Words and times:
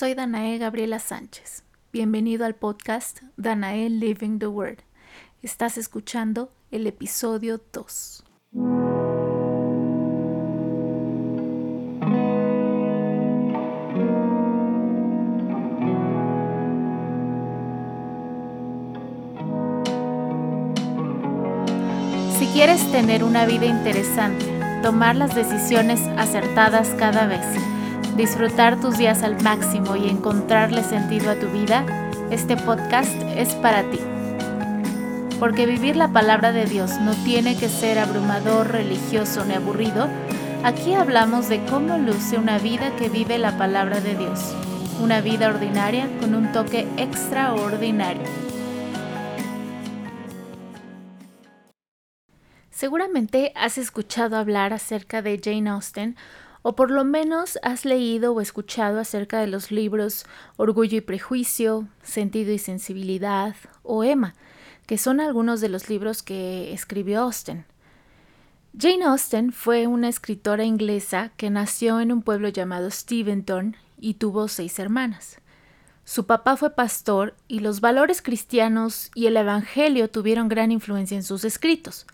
soy 0.00 0.14
Danae 0.14 0.56
Gabriela 0.56 0.98
Sánchez. 0.98 1.62
Bienvenido 1.92 2.46
al 2.46 2.54
podcast 2.54 3.20
Danae 3.36 3.90
Living 3.90 4.38
the 4.38 4.46
Word. 4.46 4.78
Estás 5.42 5.76
escuchando 5.76 6.50
el 6.70 6.86
episodio 6.86 7.60
2. 7.70 8.24
Si 22.38 22.46
quieres 22.54 22.90
tener 22.90 23.22
una 23.22 23.44
vida 23.44 23.66
interesante, 23.66 24.46
tomar 24.82 25.14
las 25.14 25.34
decisiones 25.34 26.00
acertadas 26.16 26.88
cada 26.98 27.26
vez, 27.26 27.44
disfrutar 28.16 28.80
tus 28.80 28.98
días 28.98 29.22
al 29.22 29.40
máximo 29.42 29.96
y 29.96 30.08
encontrarle 30.08 30.82
sentido 30.82 31.30
a 31.30 31.36
tu 31.36 31.48
vida, 31.48 31.84
este 32.30 32.56
podcast 32.56 33.14
es 33.36 33.54
para 33.56 33.82
ti. 33.90 33.98
Porque 35.38 35.66
vivir 35.66 35.96
la 35.96 36.08
palabra 36.08 36.52
de 36.52 36.66
Dios 36.66 37.00
no 37.00 37.14
tiene 37.24 37.56
que 37.56 37.68
ser 37.68 37.98
abrumador, 37.98 38.72
religioso 38.72 39.44
ni 39.44 39.54
aburrido. 39.54 40.08
Aquí 40.64 40.94
hablamos 40.94 41.48
de 41.48 41.64
cómo 41.66 41.96
luce 41.98 42.36
una 42.36 42.58
vida 42.58 42.94
que 42.96 43.08
vive 43.08 43.38
la 43.38 43.56
palabra 43.56 44.00
de 44.00 44.14
Dios. 44.16 44.54
Una 45.00 45.22
vida 45.22 45.48
ordinaria 45.48 46.08
con 46.20 46.34
un 46.34 46.52
toque 46.52 46.86
extraordinario. 46.98 48.22
Seguramente 52.70 53.52
has 53.56 53.78
escuchado 53.78 54.36
hablar 54.36 54.72
acerca 54.72 55.22
de 55.22 55.40
Jane 55.42 55.68
Austen 55.68 56.16
o 56.62 56.74
por 56.74 56.90
lo 56.90 57.04
menos 57.04 57.58
has 57.62 57.84
leído 57.84 58.32
o 58.32 58.40
escuchado 58.40 59.00
acerca 59.00 59.40
de 59.40 59.46
los 59.46 59.70
libros 59.70 60.26
Orgullo 60.56 60.98
y 60.98 61.00
Prejuicio, 61.00 61.88
Sentido 62.02 62.52
y 62.52 62.58
Sensibilidad 62.58 63.54
o 63.82 64.04
Emma, 64.04 64.34
que 64.86 64.98
son 64.98 65.20
algunos 65.20 65.60
de 65.60 65.68
los 65.68 65.88
libros 65.88 66.22
que 66.22 66.72
escribió 66.72 67.22
Austen. 67.22 67.64
Jane 68.78 69.04
Austen 69.04 69.52
fue 69.52 69.86
una 69.86 70.08
escritora 70.08 70.64
inglesa 70.64 71.32
que 71.36 71.50
nació 71.50 72.00
en 72.00 72.12
un 72.12 72.22
pueblo 72.22 72.48
llamado 72.48 72.90
Steventon 72.90 73.76
y 73.98 74.14
tuvo 74.14 74.48
seis 74.48 74.78
hermanas. 74.78 75.38
Su 76.04 76.26
papá 76.26 76.56
fue 76.56 76.70
pastor 76.70 77.34
y 77.46 77.60
los 77.60 77.80
valores 77.80 78.22
cristianos 78.22 79.10
y 79.14 79.26
el 79.26 79.36
Evangelio 79.36 80.10
tuvieron 80.10 80.48
gran 80.48 80.72
influencia 80.72 81.16
en 81.16 81.22
sus 81.22 81.44
escritos. 81.44 82.06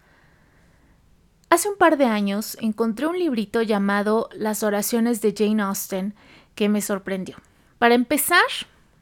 Hace 1.49 1.69
un 1.69 1.77
par 1.77 1.97
de 1.97 2.07
años 2.07 2.59
encontré 2.61 3.07
un 3.07 3.19
librito 3.19 3.63
llamado 3.63 4.29
Las 4.35 4.65
oraciones 4.65 5.21
de 5.21 5.33
Jane 5.37 5.63
Austen 5.63 6.15
que 6.57 6.69
me 6.69 6.81
sorprendió. 6.81 7.37
Para 7.79 7.95
empezar, 7.95 8.43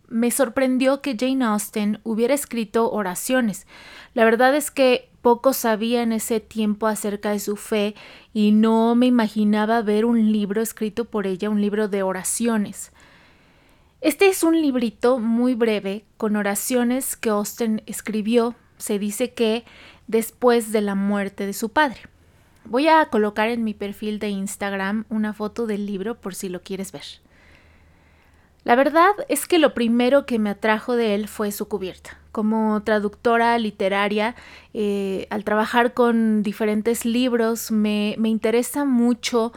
me 0.08 0.30
sorprendió 0.30 1.00
que 1.00 1.16
Jane 1.18 1.44
Austen 1.44 2.00
hubiera 2.04 2.34
escrito 2.34 2.90
oraciones. 2.90 3.66
La 4.12 4.24
verdad 4.24 4.54
es 4.54 4.70
que 4.70 5.08
poco 5.22 5.54
sabía 5.54 6.02
en 6.02 6.12
ese 6.12 6.38
tiempo 6.38 6.86
acerca 6.86 7.30
de 7.30 7.40
su 7.40 7.56
fe 7.56 7.94
y 8.34 8.52
no 8.52 8.94
me 8.94 9.06
imaginaba 9.06 9.80
ver 9.80 10.04
un 10.04 10.30
libro 10.30 10.60
escrito 10.60 11.06
por 11.06 11.26
ella, 11.26 11.48
un 11.48 11.62
libro 11.62 11.88
de 11.88 12.02
oraciones. 12.02 12.92
Este 14.02 14.28
es 14.28 14.42
un 14.42 14.60
librito 14.60 15.18
muy 15.18 15.54
breve 15.54 16.04
con 16.18 16.36
oraciones 16.36 17.16
que 17.16 17.30
Austen 17.30 17.82
escribió, 17.86 18.54
se 18.76 18.98
dice 18.98 19.32
que 19.32 19.64
después 20.08 20.72
de 20.72 20.82
la 20.82 20.94
muerte 20.94 21.46
de 21.46 21.54
su 21.54 21.70
padre. 21.70 22.00
Voy 22.64 22.88
a 22.88 23.04
colocar 23.06 23.48
en 23.48 23.62
mi 23.62 23.74
perfil 23.74 24.18
de 24.18 24.28
Instagram 24.28 25.04
una 25.10 25.34
foto 25.34 25.66
del 25.66 25.86
libro 25.86 26.14
por 26.14 26.34
si 26.34 26.48
lo 26.48 26.62
quieres 26.62 26.92
ver. 26.92 27.04
La 28.64 28.76
verdad 28.76 29.12
es 29.28 29.46
que 29.46 29.58
lo 29.58 29.74
primero 29.74 30.24
que 30.24 30.38
me 30.38 30.48
atrajo 30.48 30.96
de 30.96 31.14
él 31.14 31.28
fue 31.28 31.52
su 31.52 31.68
cubierta. 31.68 32.18
Como 32.32 32.82
traductora 32.82 33.58
literaria, 33.58 34.34
eh, 34.72 35.26
al 35.28 35.44
trabajar 35.44 35.92
con 35.92 36.42
diferentes 36.42 37.04
libros, 37.04 37.70
me, 37.70 38.16
interesa 38.24 38.86
mucho 38.86 39.52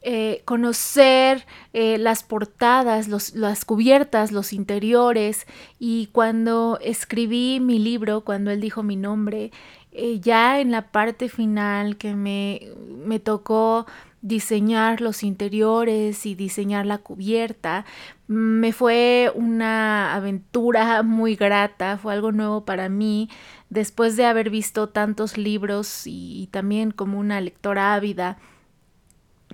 eh, 0.00 0.40
conocer 0.46 1.44
eh, 1.74 1.98
las 1.98 2.22
portadas, 2.22 3.08
las 3.34 3.64
cubiertas, 3.66 4.32
los 4.32 4.54
interiores. 4.54 5.46
Y 5.78 6.06
cuando 6.12 6.78
escribí 6.80 7.60
mi 7.60 7.78
libro, 7.78 8.22
cuando 8.22 8.50
él 8.50 8.62
dijo 8.62 8.82
mi 8.82 8.96
nombre, 8.96 9.52
eh, 9.98 10.20
ya 10.20 10.60
en 10.60 10.70
la 10.70 10.90
parte 10.92 11.28
final 11.30 11.96
que 11.96 12.14
me, 12.14 12.60
me 13.04 13.18
tocó 13.18 13.86
diseñar 14.26 15.00
los 15.00 15.22
interiores 15.22 16.26
y 16.26 16.34
diseñar 16.34 16.84
la 16.84 16.98
cubierta. 16.98 17.84
Me 18.26 18.72
fue 18.72 19.30
una 19.34 20.14
aventura 20.14 21.02
muy 21.02 21.36
grata, 21.36 21.96
fue 21.96 22.12
algo 22.12 22.32
nuevo 22.32 22.64
para 22.64 22.88
mí, 22.88 23.30
después 23.70 24.16
de 24.16 24.26
haber 24.26 24.50
visto 24.50 24.88
tantos 24.88 25.38
libros 25.38 26.02
y, 26.06 26.48
también 26.50 26.90
como 26.90 27.20
una 27.20 27.40
lectora 27.40 27.94
ávida. 27.94 28.38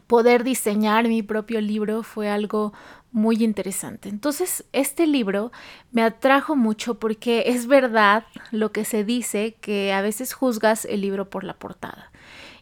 Poder 0.06 0.42
diseñar 0.42 1.06
mi 1.06 1.22
propio 1.22 1.60
libro 1.60 2.02
fue 2.02 2.31
algo 2.31 2.72
muy 3.12 3.44
interesante. 3.44 4.08
Entonces, 4.08 4.64
este 4.72 5.06
libro 5.06 5.52
me 5.92 6.02
atrajo 6.02 6.56
mucho 6.56 6.98
porque 6.98 7.44
es 7.46 7.66
verdad 7.66 8.24
lo 8.50 8.72
que 8.72 8.84
se 8.84 9.04
dice 9.04 9.54
que 9.60 9.92
a 9.92 10.00
veces 10.00 10.32
juzgas 10.32 10.86
el 10.86 11.02
libro 11.02 11.28
por 11.30 11.44
la 11.44 11.54
portada. 11.54 12.10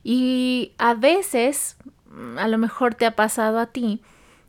Y 0.03 0.73
a 0.79 0.95
veces, 0.95 1.77
a 2.37 2.49
lo 2.49 2.59
mejor 2.59 2.95
te 2.95 3.07
ha 3.07 3.15
pasado 3.15 3.59
a 3.59 3.67
ti, 3.67 4.03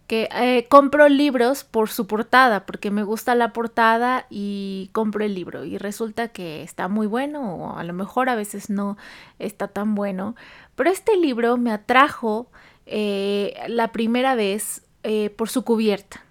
que 0.08 0.28
eh, 0.36 0.68
compro 0.68 1.08
libros 1.08 1.64
por 1.64 1.90
su 1.90 2.06
portada, 2.06 2.66
porque 2.66 2.92
me 2.92 3.04
gusta 3.04 3.34
la 3.34 3.54
portada 3.54 4.26
y 4.30 4.90
compro 4.92 5.24
el 5.24 5.34
libro 5.34 5.64
y 5.64 5.78
resulta 5.78 6.28
que 6.28 6.64
está 6.64 6.90
muy 6.90 7.08
bueno 7.08 7.56
o 7.56 7.78
a 7.78 7.84
lo 7.86 7.94
mejor 7.94 8.28
a 8.28 8.36
veces 8.36 8.70
no 8.70 8.98
está 9.40 9.70
tan 9.70 9.96
bueno. 9.96 10.36
Pero 10.76 10.90
este 10.90 11.16
libro 11.16 11.56
me 11.56 11.72
atrajo 11.72 12.52
eh, 12.86 13.54
la 13.70 13.94
primera 13.94 14.36
vez 14.36 14.84
eh, 15.04 15.30
por 15.30 15.50
su 15.50 15.64
cubierta. 15.64 16.24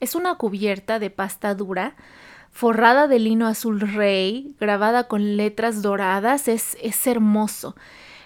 Es 0.00 0.14
una 0.14 0.36
cubierta 0.36 0.98
de 0.98 1.10
pasta 1.10 1.54
dura, 1.54 1.96
forrada 2.50 3.08
de 3.08 3.18
lino 3.18 3.46
azul 3.46 3.80
rey, 3.80 4.54
grabada 4.60 5.08
con 5.08 5.36
letras 5.36 5.82
doradas, 5.82 6.48
es, 6.48 6.76
es 6.82 7.06
hermoso. 7.06 7.76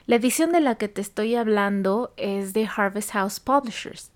La 0.06 0.16
edición 0.16 0.52
de 0.52 0.60
la 0.60 0.74
que 0.76 0.88
te 0.88 1.00
estoy 1.00 1.34
hablando 1.34 2.12
es 2.16 2.52
de 2.52 2.68
Harvest 2.74 3.12
House 3.12 3.40
Publishers. 3.40 4.10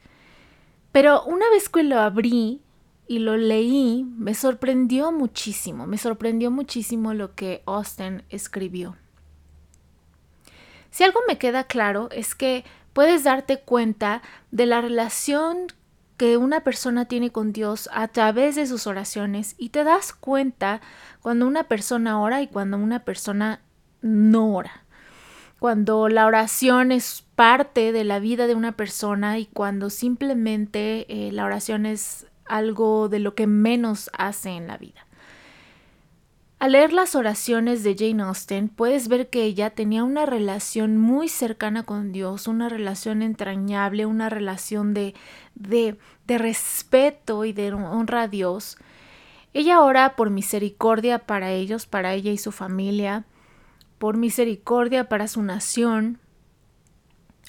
Pero 0.93 1.25
una 1.25 1.49
vez 1.51 1.69
que 1.69 1.83
lo 1.83 2.01
abrí 2.01 2.61
y 3.07 3.19
lo 3.19 3.37
leí, 3.37 4.05
me 4.17 4.35
sorprendió 4.35 5.13
muchísimo, 5.13 5.87
me 5.87 5.99
sorprendió 5.99 6.51
muchísimo 6.51 7.15
lo 7.15 7.35
que 7.35 7.63
Austin 7.67 8.23
escribió. 8.31 8.97
Si 10.91 11.03
algo 11.03 11.21
me 11.27 11.39
queda 11.39 11.65
claro 11.65 12.09
es 12.13 12.35
que 12.35 12.65
puedes 12.95 13.25
darte 13.25 13.61
cuenta 13.61 14.23
de 14.51 14.65
la 14.65 14.81
relación 14.81 15.67
que 16.17 16.37
una 16.37 16.61
persona 16.61 17.05
tiene 17.05 17.31
con 17.31 17.53
Dios 17.53 17.91
a 17.93 18.09
través 18.09 18.55
de 18.55 18.67
sus 18.67 18.87
oraciones 18.87 19.57
y 19.59 19.71
te 19.71 19.85
das 19.85 20.13
cuenta 20.13 20.81
cuando 21.21 21.47
una 21.47 21.65
persona 21.65 22.21
ora 22.21 22.41
y 22.41 22.47
cuando 22.47 22.79
una 22.79 23.01
persona 23.01 23.61
no 24.01 24.55
ora. 24.55 24.85
Cuando 25.59 26.09
la 26.09 26.27
oración 26.27 26.93
es 26.93 27.25
parte 27.35 27.91
de 27.93 28.05
la 28.05 28.21
vida 28.21 28.47
de 28.47 28.55
una 28.55 28.73
persona 28.73 29.39
y 29.39 29.47
cuando 29.47 29.91
simplemente 29.91 31.07
eh, 31.09 31.33
la 31.33 31.45
oración 31.45 31.87
es 31.87 32.27
algo 32.45 33.09
de 33.09 33.19
lo 33.19 33.35
que 33.35 33.47
menos 33.47 34.11
hace 34.13 34.51
en 34.51 34.67
la 34.67 34.77
vida. 34.77 35.07
Al 36.65 36.73
leer 36.73 36.95
las 36.95 37.15
oraciones 37.15 37.83
de 37.85 37.95
Jane 37.95 38.23
Austen, 38.23 38.71
puedes 38.71 39.09
ver 39.09 39.29
que 39.29 39.43
ella 39.43 39.69
tenía 39.69 40.03
una 40.03 40.25
relación 40.25 40.97
muy 40.97 41.29
cercana 41.29 41.83
con 41.83 42.11
Dios, 42.11 42.49
una 42.49 42.71
relación 42.71 43.21
entrañable, 43.21 44.07
una 44.07 44.31
relación 44.31 44.95
de, 44.95 45.13
de, 45.55 45.99
de 46.27 46.39
respeto 46.39 47.45
y 47.45 47.53
de 47.53 47.71
honra 47.75 48.23
a 48.23 48.29
Dios. 48.29 48.79
Ella 49.53 49.83
ora 49.83 50.17
por 50.17 50.31
misericordia 50.31 51.19
para 51.19 51.53
ellos, 51.53 51.85
para 51.85 52.15
ella 52.15 52.33
y 52.33 52.39
su 52.39 52.51
familia, 52.51 53.27
por 53.99 54.17
misericordia 54.17 55.07
para 55.07 55.29
su 55.29 55.43
nación, 55.43 56.19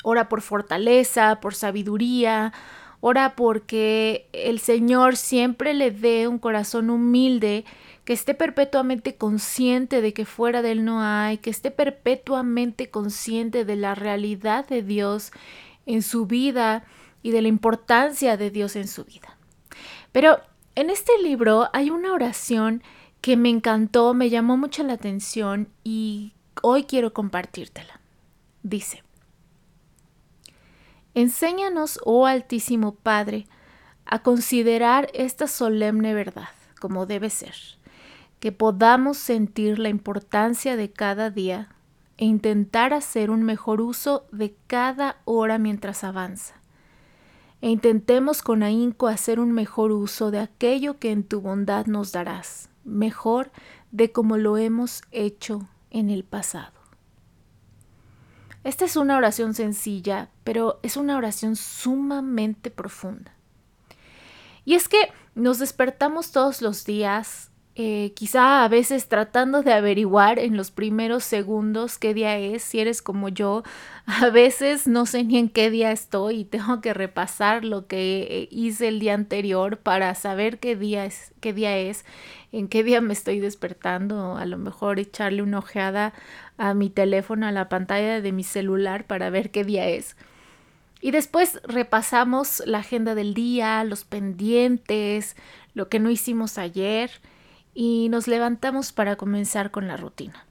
ora 0.04 0.28
por 0.28 0.42
fortaleza, 0.42 1.40
por 1.40 1.56
sabiduría, 1.56 2.51
ora 3.00 3.38
porque 3.38 4.28
el 4.34 4.60
Señor 4.60 5.16
siempre 5.16 5.74
le 5.74 5.92
dé 5.92 6.28
un 6.28 6.38
corazón 6.38 6.90
humilde 6.90 7.63
que 8.06 8.13
esté 8.13 8.36
perpetuamente 8.36 9.16
consciente 9.16 10.02
de 10.02 10.13
que 10.13 10.25
fuera 10.25 10.62
de 10.62 10.72
Él 10.72 10.86
no 10.86 11.02
hay, 11.02 11.40
que 11.40 11.50
esté 11.50 11.72
perpetuamente 11.72 12.90
consciente 12.90 13.66
de 13.66 13.75
la 13.75 13.96
realidad 13.96 14.68
de 14.68 14.84
Dios 14.84 15.31
en 15.86 16.04
su 16.04 16.28
vida 16.28 16.86
y 17.24 17.31
de 17.31 17.42
la 17.42 17.48
importancia 17.48 18.38
de 18.38 18.52
Dios 18.52 18.75
en 18.75 18.88
su 18.88 19.04
vida. 19.04 19.38
Pero 20.12 20.40
en 20.75 20.90
este 20.90 21.12
libro 21.22 21.69
hay 21.74 21.90
una 21.90 22.13
oración 22.13 22.84
que 23.22 23.38
me 23.38 23.50
encantó, 23.50 24.13
me 24.13 24.30
llamó 24.30 24.56
mucho 24.56 24.84
la 24.84 24.94
atención 24.94 25.68
y 25.84 26.34
hoy 26.62 26.84
quiero 26.84 27.12
compartírtela. 27.12 28.00
Dice, 28.62 29.04
Enséñanos, 31.16 32.00
oh 32.04 32.28
Altísimo 32.28 32.94
Padre, 32.94 33.48
a 34.06 34.22
considerar 34.22 35.10
esta 35.13 35.48
solemne 35.48 36.13
verdad 36.13 36.50
como 36.80 37.07
debe 37.07 37.31
ser, 37.31 37.56
que 38.45 38.51
podamos 38.51 39.18
sentir 39.18 39.80
la 39.80 39.89
importancia 39.89 40.75
de 40.75 40.92
cada 40.92 41.31
día 41.31 41.69
e 42.18 42.25
intentar 42.25 42.94
hacer 42.94 43.31
un 43.31 43.42
mejor 43.42 43.81
uso 43.81 44.27
de 44.31 44.56
cada 44.68 45.18
hora 45.25 45.57
mientras 45.57 46.03
avanza. 46.03 46.53
E 47.62 47.71
intentemos 47.71 48.44
con 48.44 48.62
ahínco 48.62 49.07
hacer 49.07 49.39
un 49.39 49.51
mejor 49.51 49.92
uso 49.92 50.30
de 50.30 50.38
aquello 50.38 51.00
que 51.00 51.09
en 51.09 51.24
tu 51.24 51.42
bondad 51.42 51.88
nos 51.88 52.12
darás, 52.12 52.69
mejor 52.83 53.51
de 53.89 54.12
como 54.12 54.38
lo 54.38 54.59
hemos 54.59 55.01
hecho 55.09 55.68
en 55.89 56.12
el 56.12 56.24
pasado. 56.24 56.80
Esta 58.63 58.86
es 58.86 58.95
una 58.95 59.18
oración 59.18 59.56
sencilla, 59.56 60.30
pero 60.44 60.80
es 60.83 60.97
una 60.97 61.18
oración 61.18 61.56
sumamente 61.56 62.69
profunda. 62.69 63.33
Y 64.65 64.75
es 64.75 64.88
que 64.88 65.12
nos 65.33 65.57
despertamos 65.57 66.31
todos 66.31 66.62
los 66.62 66.86
días 66.86 67.50
eh, 67.77 68.13
quizá 68.16 68.63
a 68.63 68.69
veces 68.69 69.10
tratando 69.10 69.62
de 69.62 69.74
averiguar 69.74 70.39
en 70.39 70.56
los 70.56 70.72
primeros 70.72 71.25
segundos 71.25 71.98
qué 71.98 72.13
día 72.13 72.38
es, 72.38 72.63
si 72.63 72.80
eres 72.80 73.01
como 73.01 73.27
yo, 73.27 73.63
a 74.06 74.30
veces 74.30 74.88
no 74.88 75.06
sé 75.06 75.25
ni 75.25 75.38
en 75.38 75.50
qué 75.50 75.69
día 75.69 75.92
estoy 75.92 76.39
y 76.39 76.45
tengo 76.45 76.80
que 76.80 76.94
repasar 76.94 77.66
lo 77.66 77.86
que 77.88 78.48
hice 78.50 78.88
el 78.88 79.00
día 79.01 79.13
anterior 79.13 79.77
para 79.77 80.16
saber 80.16 80.60
qué 80.60 80.77
día 80.77 81.04
es, 81.04 81.33
qué 81.42 81.51
día 81.51 81.77
es, 81.77 82.06
en 82.54 82.69
qué 82.69 82.81
día 82.81 83.01
me 83.01 83.12
estoy 83.12 83.42
despertando, 83.42 84.38
a 84.38 84.45
lo 84.45 84.57
mejor 84.57 84.98
echarle 84.98 85.42
una 85.42 85.60
ojeada 85.60 86.13
a 86.57 86.74
mi 86.74 86.89
teléfono, 86.89 87.45
a 87.45 87.51
la 87.51 87.68
pantalla 87.68 88.21
de 88.21 88.31
mi 88.31 88.45
celular 88.45 89.06
para 89.06 89.30
ver 89.30 89.51
qué 89.51 89.66
día 89.66 89.89
es. 89.89 90.16
Y 91.01 91.12
después 91.12 91.60
repasamos 91.66 92.63
la 92.66 92.78
agenda 92.78 93.16
del 93.16 93.33
día, 93.33 93.83
los 93.83 94.06
pendientes, 94.06 95.36
lo 95.74 95.89
que 95.89 96.00
no 96.00 96.10
hicimos 96.10 96.57
ayer 96.57 97.12
y 97.75 98.10
nos 98.10 98.27
levantamos 98.27 98.94
para 98.94 99.18
comenzar 99.18 99.69
con 99.69 99.88
la 99.88 99.98
rutina. 99.98 100.45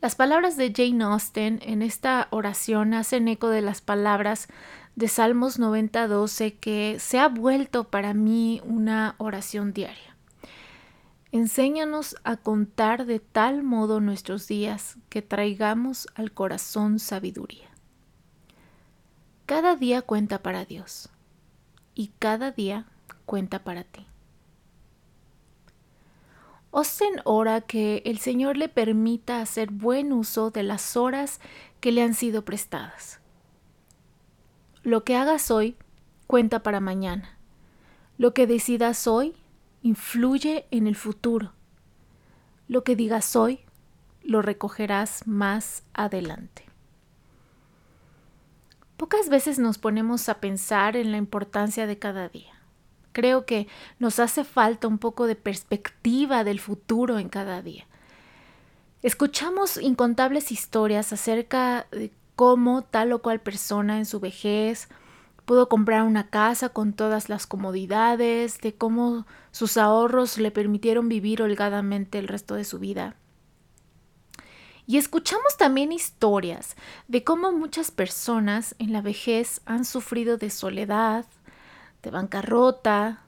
Las 0.00 0.14
palabras 0.14 0.56
de 0.56 0.72
Jane 0.74 1.02
Austen 1.02 1.60
en 1.62 1.82
esta 1.82 2.28
oración 2.30 2.94
hacen 2.94 3.26
eco 3.26 3.48
de 3.48 3.62
las 3.62 3.80
palabras 3.80 4.48
de 4.96 5.08
Salmos 5.08 5.58
90:12 5.58 6.58
que 6.58 6.98
se 7.00 7.18
ha 7.18 7.28
vuelto 7.28 7.84
para 7.84 8.14
mí 8.14 8.60
una 8.64 9.14
oración 9.18 9.72
diaria. 9.72 10.16
Enséñanos 11.32 12.16
a 12.24 12.36
contar 12.36 13.06
de 13.06 13.20
tal 13.20 13.62
modo 13.62 14.00
nuestros 14.00 14.46
días 14.46 14.96
que 15.08 15.22
traigamos 15.22 16.08
al 16.14 16.32
corazón 16.32 16.98
sabiduría. 16.98 17.68
Cada 19.46 19.76
día 19.76 20.02
cuenta 20.02 20.42
para 20.42 20.64
Dios 20.64 21.08
y 21.94 22.08
cada 22.18 22.50
día 22.50 22.86
cuenta 23.26 23.62
para 23.62 23.84
ti. 23.84 24.09
Osten 26.70 27.20
ora 27.24 27.60
que 27.62 28.02
el 28.04 28.18
Señor 28.18 28.56
le 28.56 28.68
permita 28.68 29.40
hacer 29.40 29.70
buen 29.70 30.12
uso 30.12 30.50
de 30.50 30.62
las 30.62 30.96
horas 30.96 31.40
que 31.80 31.90
le 31.90 32.02
han 32.02 32.14
sido 32.14 32.44
prestadas. 32.44 33.20
Lo 34.82 35.04
que 35.04 35.16
hagas 35.16 35.50
hoy 35.50 35.76
cuenta 36.26 36.62
para 36.62 36.80
mañana. 36.80 37.36
Lo 38.18 38.34
que 38.34 38.46
decidas 38.46 39.08
hoy 39.08 39.34
influye 39.82 40.66
en 40.70 40.86
el 40.86 40.94
futuro. 40.94 41.52
Lo 42.68 42.84
que 42.84 42.94
digas 42.94 43.34
hoy 43.34 43.60
lo 44.22 44.40
recogerás 44.40 45.26
más 45.26 45.82
adelante. 45.92 46.66
Pocas 48.96 49.28
veces 49.28 49.58
nos 49.58 49.78
ponemos 49.78 50.28
a 50.28 50.40
pensar 50.40 50.94
en 50.94 51.10
la 51.10 51.16
importancia 51.16 51.86
de 51.86 51.98
cada 51.98 52.28
día. 52.28 52.59
Creo 53.12 53.44
que 53.44 53.66
nos 53.98 54.18
hace 54.18 54.44
falta 54.44 54.86
un 54.86 54.98
poco 54.98 55.26
de 55.26 55.36
perspectiva 55.36 56.44
del 56.44 56.60
futuro 56.60 57.18
en 57.18 57.28
cada 57.28 57.62
día. 57.62 57.86
Escuchamos 59.02 59.78
incontables 59.78 60.52
historias 60.52 61.12
acerca 61.12 61.86
de 61.90 62.12
cómo 62.36 62.82
tal 62.82 63.12
o 63.12 63.20
cual 63.20 63.40
persona 63.40 63.98
en 63.98 64.06
su 64.06 64.20
vejez 64.20 64.88
pudo 65.44 65.68
comprar 65.68 66.04
una 66.04 66.28
casa 66.28 66.68
con 66.68 66.92
todas 66.92 67.28
las 67.28 67.46
comodidades, 67.46 68.60
de 68.60 68.74
cómo 68.74 69.26
sus 69.50 69.76
ahorros 69.76 70.38
le 70.38 70.52
permitieron 70.52 71.08
vivir 71.08 71.42
holgadamente 71.42 72.20
el 72.20 72.28
resto 72.28 72.54
de 72.54 72.64
su 72.64 72.78
vida. 72.78 73.16
Y 74.86 74.96
escuchamos 74.96 75.56
también 75.56 75.92
historias 75.92 76.76
de 77.08 77.24
cómo 77.24 77.52
muchas 77.52 77.90
personas 77.90 78.74
en 78.78 78.92
la 78.92 79.02
vejez 79.02 79.60
han 79.64 79.84
sufrido 79.84 80.36
de 80.36 80.50
soledad, 80.50 81.26
de 82.02 82.10
bancarrota, 82.10 83.22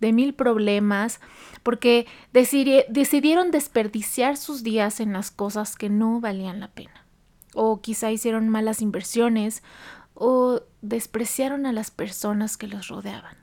de 0.00 0.12
mil 0.12 0.34
problemas, 0.34 1.20
porque 1.62 2.06
decidieron 2.32 3.50
desperdiciar 3.50 4.36
sus 4.36 4.62
días 4.62 5.00
en 5.00 5.12
las 5.12 5.30
cosas 5.30 5.76
que 5.76 5.88
no 5.88 6.20
valían 6.20 6.60
la 6.60 6.68
pena. 6.68 7.06
O 7.54 7.80
quizá 7.80 8.10
hicieron 8.10 8.48
malas 8.48 8.82
inversiones 8.82 9.62
o 10.14 10.62
despreciaron 10.82 11.66
a 11.66 11.72
las 11.72 11.90
personas 11.90 12.56
que 12.56 12.66
los 12.66 12.88
rodeaban. 12.88 13.36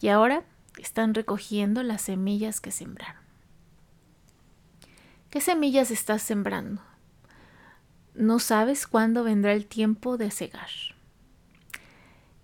Y 0.00 0.08
ahora 0.08 0.44
están 0.78 1.14
recogiendo 1.14 1.82
las 1.82 2.02
semillas 2.02 2.60
que 2.60 2.70
sembraron. 2.70 3.22
¿Qué 5.30 5.40
semillas 5.40 5.90
estás 5.90 6.22
sembrando? 6.22 6.82
No 8.14 8.38
sabes 8.38 8.86
cuándo 8.86 9.24
vendrá 9.24 9.52
el 9.52 9.66
tiempo 9.66 10.16
de 10.16 10.30
cegar. 10.30 10.70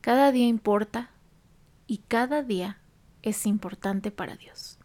Cada 0.03 0.33
día 0.33 0.49
importa 0.49 1.11
y 1.87 1.99
cada 1.99 2.43
día 2.43 2.81
es 3.23 3.47
importante 3.47 4.11
para 4.11 4.35
Dios. 4.35 4.77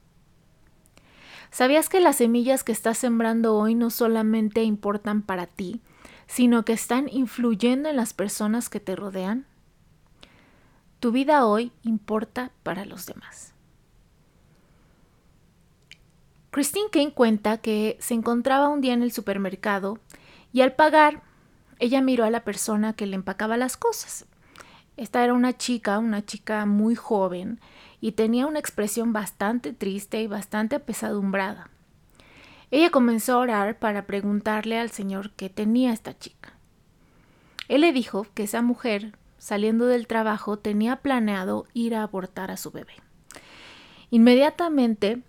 ¿Sabías 1.49 1.89
que 1.89 1.99
las 1.99 2.17
semillas 2.17 2.63
que 2.63 2.71
estás 2.71 2.99
sembrando 2.99 3.55
hoy 3.55 3.73
no 3.73 3.89
solamente 3.89 4.61
importan 4.61 5.23
para 5.23 5.47
ti, 5.47 5.81
sino 6.27 6.63
que 6.65 6.73
están 6.73 7.09
influyendo 7.11 7.89
en 7.89 7.95
las 7.95 8.13
personas 8.13 8.69
que 8.69 8.79
te 8.79 8.95
rodean? 8.95 9.47
Tu 10.99 11.11
vida 11.11 11.47
hoy 11.47 11.71
importa 11.81 12.51
para 12.61 12.85
los 12.85 13.07
demás. 13.07 13.55
Christine 16.51 16.91
Kane 16.91 17.13
cuenta 17.13 17.57
que 17.57 17.97
se 17.99 18.13
encontraba 18.13 18.67
un 18.67 18.81
día 18.81 18.93
en 18.93 19.01
el 19.01 19.11
supermercado 19.11 19.97
y 20.53 20.61
al 20.61 20.75
pagar, 20.75 21.23
ella 21.79 22.01
miró 22.01 22.23
a 22.23 22.29
la 22.29 22.43
persona 22.43 22.93
que 22.93 23.07
le 23.07 23.15
empacaba 23.15 23.57
las 23.57 23.77
cosas 23.77 24.27
esta 24.97 25.23
era 25.23 25.33
una 25.33 25.55
chica, 25.55 25.99
una 25.99 26.25
chica 26.25 26.65
muy 26.65 26.95
joven, 26.95 27.59
y 28.01 28.13
tenía 28.13 28.47
una 28.47 28.59
expresión 28.59 29.13
bastante 29.13 29.71
triste 29.71 30.21
y 30.21 30.27
bastante 30.27 30.75
apesadumbrada. 30.75 31.69
Ella 32.69 32.89
comenzó 32.89 33.33
a 33.33 33.37
orar 33.37 33.79
para 33.79 34.05
preguntarle 34.05 34.77
al 34.77 34.91
Señor 34.91 35.31
qué 35.31 35.49
tenía 35.49 35.93
esta 35.93 36.17
chica. 36.17 36.53
Él 37.69 37.81
le 37.81 37.93
dijo 37.93 38.25
que 38.33 38.43
esa 38.43 38.61
mujer, 38.61 39.17
saliendo 39.37 39.85
del 39.85 40.07
trabajo, 40.07 40.57
tenía 40.57 40.97
planeado 40.97 41.65
ir 41.73 41.95
a 41.95 42.03
abortar 42.03 42.51
a 42.51 42.57
su 42.57 42.71
bebé. 42.71 42.93
Inmediatamente, 44.09 45.21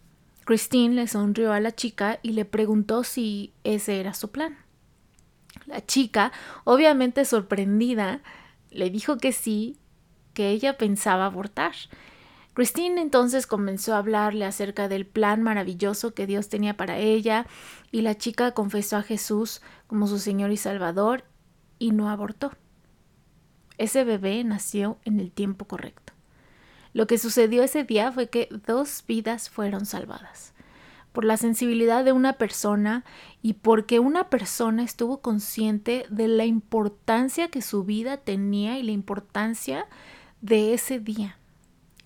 Christine 0.44 0.94
le 0.94 1.08
sonrió 1.08 1.52
a 1.52 1.60
la 1.60 1.74
chica 1.74 2.20
y 2.22 2.32
le 2.32 2.44
preguntó 2.44 3.04
si 3.04 3.52
ese 3.64 4.00
era 4.00 4.14
su 4.14 4.30
plan. 4.30 4.56
La 5.66 5.84
chica, 5.84 6.32
obviamente 6.64 7.24
sorprendida, 7.24 8.22
le 8.70 8.90
dijo 8.90 9.18
que 9.18 9.32
sí, 9.32 9.78
que 10.34 10.50
ella 10.50 10.78
pensaba 10.78 11.26
abortar. 11.26 11.72
Christine 12.54 13.00
entonces 13.00 13.46
comenzó 13.46 13.94
a 13.94 13.98
hablarle 13.98 14.44
acerca 14.44 14.88
del 14.88 15.06
plan 15.06 15.42
maravilloso 15.42 16.14
que 16.14 16.26
Dios 16.26 16.48
tenía 16.48 16.76
para 16.76 16.98
ella 16.98 17.46
y 17.92 18.00
la 18.02 18.16
chica 18.16 18.52
confesó 18.52 18.96
a 18.96 19.02
Jesús 19.02 19.62
como 19.86 20.06
su 20.06 20.18
Señor 20.18 20.50
y 20.50 20.56
Salvador 20.56 21.24
y 21.78 21.92
no 21.92 22.10
abortó. 22.10 22.52
Ese 23.78 24.02
bebé 24.02 24.42
nació 24.42 24.98
en 25.04 25.20
el 25.20 25.30
tiempo 25.30 25.66
correcto. 25.66 26.12
Lo 26.92 27.06
que 27.06 27.18
sucedió 27.18 27.62
ese 27.62 27.84
día 27.84 28.10
fue 28.10 28.28
que 28.28 28.48
dos 28.66 29.04
vidas 29.06 29.48
fueron 29.50 29.86
salvadas 29.86 30.52
por 31.12 31.24
la 31.24 31.36
sensibilidad 31.36 32.04
de 32.04 32.12
una 32.12 32.34
persona 32.34 33.04
y 33.42 33.54
porque 33.54 33.98
una 33.98 34.28
persona 34.30 34.82
estuvo 34.82 35.20
consciente 35.20 36.06
de 36.10 36.28
la 36.28 36.44
importancia 36.44 37.48
que 37.48 37.62
su 37.62 37.84
vida 37.84 38.18
tenía 38.18 38.78
y 38.78 38.82
la 38.82 38.92
importancia 38.92 39.86
de 40.40 40.74
ese 40.74 41.00
día. 41.00 41.38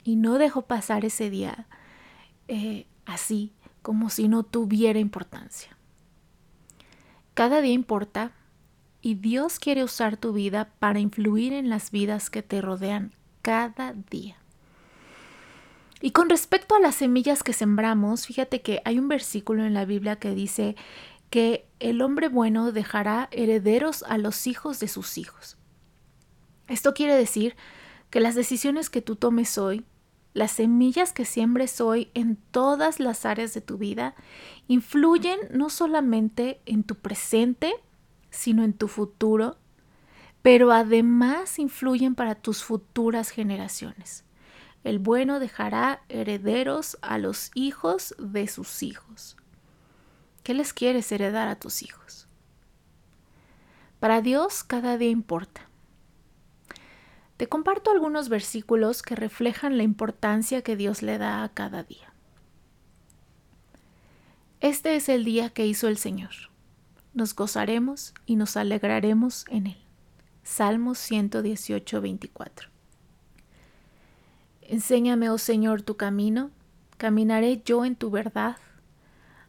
Y 0.04 0.16
no 0.16 0.38
dejó 0.38 0.62
pasar 0.62 1.04
ese 1.04 1.30
día 1.30 1.66
eh, 2.48 2.86
así, 3.06 3.52
como 3.82 4.10
si 4.10 4.28
no 4.28 4.42
tuviera 4.42 4.98
importancia. 4.98 5.76
Cada 7.34 7.60
día 7.60 7.72
importa 7.72 8.32
y 9.00 9.14
Dios 9.14 9.58
quiere 9.58 9.84
usar 9.84 10.16
tu 10.16 10.32
vida 10.32 10.70
para 10.78 11.00
influir 11.00 11.52
en 11.52 11.68
las 11.68 11.90
vidas 11.90 12.30
que 12.30 12.42
te 12.42 12.60
rodean 12.60 13.12
cada 13.42 13.92
día. 13.92 14.41
Y 16.04 16.10
con 16.10 16.28
respecto 16.28 16.74
a 16.74 16.80
las 16.80 16.96
semillas 16.96 17.44
que 17.44 17.52
sembramos, 17.52 18.26
fíjate 18.26 18.60
que 18.60 18.82
hay 18.84 18.98
un 18.98 19.06
versículo 19.06 19.64
en 19.64 19.72
la 19.72 19.84
Biblia 19.84 20.16
que 20.16 20.34
dice 20.34 20.74
que 21.30 21.68
el 21.78 22.02
hombre 22.02 22.26
bueno 22.26 22.72
dejará 22.72 23.28
herederos 23.30 24.02
a 24.08 24.18
los 24.18 24.48
hijos 24.48 24.80
de 24.80 24.88
sus 24.88 25.16
hijos. 25.16 25.56
Esto 26.66 26.92
quiere 26.92 27.14
decir 27.14 27.54
que 28.10 28.18
las 28.18 28.34
decisiones 28.34 28.90
que 28.90 29.00
tú 29.00 29.14
tomes 29.14 29.56
hoy, 29.58 29.84
las 30.34 30.50
semillas 30.50 31.12
que 31.12 31.24
siembres 31.24 31.80
hoy 31.80 32.10
en 32.14 32.36
todas 32.50 32.98
las 32.98 33.24
áreas 33.24 33.54
de 33.54 33.60
tu 33.60 33.78
vida, 33.78 34.16
influyen 34.66 35.38
no 35.52 35.70
solamente 35.70 36.60
en 36.66 36.82
tu 36.82 36.96
presente, 36.96 37.72
sino 38.28 38.64
en 38.64 38.72
tu 38.72 38.88
futuro, 38.88 39.56
pero 40.42 40.72
además 40.72 41.60
influyen 41.60 42.16
para 42.16 42.34
tus 42.34 42.64
futuras 42.64 43.30
generaciones. 43.30 44.24
El 44.84 44.98
bueno 44.98 45.38
dejará 45.38 46.02
herederos 46.08 46.98
a 47.02 47.18
los 47.18 47.50
hijos 47.54 48.14
de 48.18 48.48
sus 48.48 48.82
hijos. 48.82 49.36
¿Qué 50.42 50.54
les 50.54 50.72
quieres 50.72 51.10
heredar 51.12 51.48
a 51.48 51.56
tus 51.56 51.82
hijos? 51.82 52.26
Para 54.00 54.20
Dios 54.20 54.64
cada 54.64 54.98
día 54.98 55.10
importa. 55.10 55.68
Te 57.36 57.48
comparto 57.48 57.90
algunos 57.90 58.28
versículos 58.28 59.02
que 59.02 59.14
reflejan 59.14 59.76
la 59.76 59.84
importancia 59.84 60.62
que 60.62 60.76
Dios 60.76 61.02
le 61.02 61.18
da 61.18 61.44
a 61.44 61.48
cada 61.48 61.84
día. 61.84 62.12
Este 64.60 64.96
es 64.96 65.08
el 65.08 65.24
día 65.24 65.50
que 65.50 65.66
hizo 65.66 65.86
el 65.88 65.98
Señor. 65.98 66.32
Nos 67.14 67.34
gozaremos 67.34 68.14
y 68.26 68.36
nos 68.36 68.56
alegraremos 68.56 69.44
en 69.48 69.68
él. 69.68 69.82
Salmos 70.44 70.98
118, 70.98 72.00
24. 72.00 72.71
Enséñame, 74.62 75.30
oh 75.30 75.38
Señor, 75.38 75.82
tu 75.82 75.96
camino, 75.96 76.50
caminaré 76.96 77.62
yo 77.64 77.84
en 77.84 77.96
tu 77.96 78.10
verdad. 78.10 78.56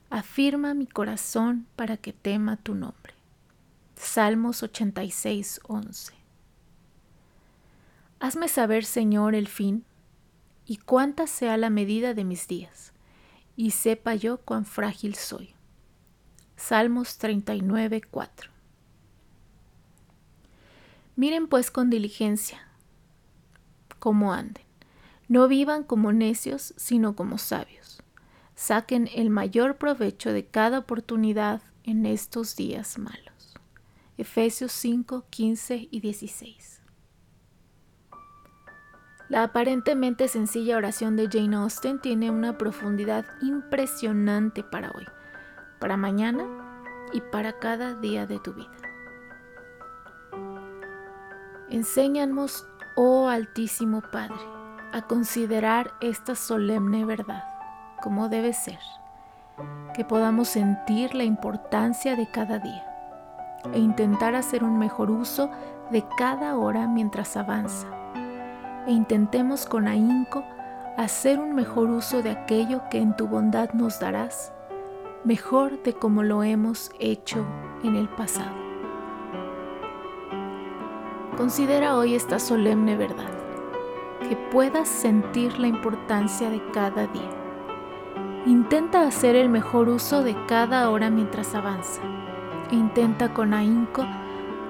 Afirma 0.10 0.74
mi 0.74 0.88
corazón 0.88 1.68
para 1.76 1.98
que 1.98 2.14
tema 2.14 2.58
tu 2.58 2.76
nombre. 2.76 3.14
Salmos 3.96 4.64
86, 4.64 5.62
11. 5.68 6.14
Hazme 8.20 8.48
saber, 8.48 8.86
Señor, 8.86 9.36
el 9.36 9.48
fin 9.48 9.86
y 10.66 10.78
cuánta 10.78 11.28
sea 11.28 11.58
la 11.58 11.70
medida 11.70 12.14
de 12.14 12.24
mis 12.24 12.48
días, 12.48 12.94
y 13.56 13.72
sepa 13.72 14.16
yo 14.16 14.38
cuán 14.38 14.66
frágil 14.66 15.16
soy. 15.16 15.54
Salmos 16.56 17.18
39, 17.18 18.02
4. 18.10 18.52
Miren 21.16 21.48
pues 21.48 21.70
con 21.70 21.90
diligencia 21.90 22.68
cómo 24.00 24.34
anden. 24.34 24.63
No 25.34 25.48
vivan 25.48 25.82
como 25.82 26.14
necios, 26.14 26.76
sino 26.78 27.16
como 27.16 27.40
sabios. 27.40 28.04
Saquen 28.54 29.10
el 29.16 29.32
mayor 29.32 29.78
provecho 29.78 30.32
de 30.32 30.46
cada 30.46 30.78
oportunidad 30.78 31.64
en 31.84 32.06
estos 32.06 32.56
días 32.56 33.00
malos. 33.00 33.56
Efesios 34.16 34.72
5, 34.74 35.26
15 35.32 35.88
y 35.90 36.00
16. 36.02 36.84
La 39.28 39.42
aparentemente 39.42 40.28
sencilla 40.28 40.78
oración 40.78 41.16
de 41.16 41.28
Jane 41.28 41.56
Austen 41.56 42.00
tiene 42.00 42.30
una 42.30 42.60
profundidad 42.60 43.26
impresionante 43.42 44.62
para 44.62 44.92
hoy, 44.92 45.06
para 45.80 45.98
mañana 45.98 46.46
y 47.12 47.22
para 47.22 47.58
cada 47.58 47.96
día 47.96 48.28
de 48.28 48.38
tu 48.38 48.54
vida. 48.54 48.78
Enséñanos, 51.72 52.68
oh 52.96 53.30
Altísimo 53.30 54.04
Padre, 54.12 54.63
a 54.94 55.02
considerar 55.02 55.92
esta 56.02 56.36
solemne 56.36 57.04
verdad 57.04 57.44
como 58.02 58.30
debe 58.30 58.54
ser, 58.54 58.80
que 59.96 60.06
podamos 60.06 60.50
sentir 60.50 61.16
la 61.16 61.24
importancia 61.24 62.16
de 62.16 62.30
cada 62.30 62.60
día 62.60 62.86
e 63.74 63.80
intentar 63.80 64.36
hacer 64.36 64.64
un 64.64 64.78
mejor 64.78 65.10
uso 65.10 65.50
de 65.90 66.04
cada 66.18 66.58
hora 66.58 66.86
mientras 66.86 67.38
avanza, 67.38 67.88
e 68.86 68.92
intentemos 68.92 69.66
con 69.66 69.88
ahínco 69.88 70.44
hacer 70.98 71.40
un 71.40 71.56
mejor 71.56 71.90
uso 71.90 72.22
de 72.22 72.32
aquello 72.32 72.82
que 72.92 73.00
en 73.00 73.16
tu 73.16 73.28
bondad 73.28 73.72
nos 73.74 74.00
darás, 74.00 74.52
mejor 75.24 75.82
de 75.82 75.94
como 75.94 76.22
lo 76.22 76.44
hemos 76.44 76.92
hecho 77.00 77.46
en 77.84 77.96
el 77.96 78.10
pasado. 78.10 78.56
Considera 81.38 81.96
hoy 81.96 82.14
esta 82.14 82.38
solemne 82.38 82.96
verdad, 82.96 83.43
que 84.28 84.36
puedas 84.36 84.88
sentir 84.88 85.60
la 85.60 85.68
importancia 85.68 86.50
de 86.50 86.62
cada 86.72 87.08
día. 87.08 87.30
Intenta 88.46 89.08
hacer 89.08 89.36
el 89.36 89.50
mejor 89.50 89.90
uso 89.90 90.24
de 90.24 90.36
cada 90.48 90.90
hora 90.90 91.10
mientras 91.10 91.56
avanza. 91.56 92.02
E 92.72 92.76
intenta 92.76 93.34
con 93.34 93.54
ahínco 93.54 94.06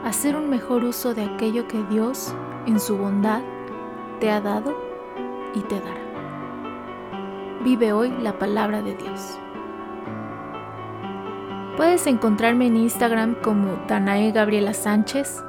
hacer 0.04 0.36
un 0.36 0.50
mejor 0.50 0.84
uso 0.84 1.14
de 1.14 1.24
aquello 1.24 1.68
que 1.68 1.82
Dios, 1.90 2.36
en 2.66 2.80
su 2.80 2.98
bondad, 2.98 3.42
te 4.20 4.30
ha 4.30 4.42
dado 4.42 4.76
y 5.56 5.62
te 5.62 5.80
dará. 5.80 6.02
Vive 7.64 7.94
hoy 7.94 8.14
la 8.22 8.38
palabra 8.38 8.82
de 8.82 8.96
Dios. 8.96 9.40
Puedes 11.78 12.06
encontrarme 12.06 12.68
en 12.68 12.78
Instagram 12.78 13.36
como 13.42 13.80
Danae 13.88 14.32
Gabriela 14.32 14.74
Sánchez 14.74 15.44